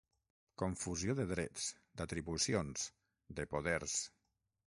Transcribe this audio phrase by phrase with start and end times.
[0.61, 1.67] Confusió de drets,
[2.01, 2.87] d'atribucions,
[3.41, 4.01] de poders.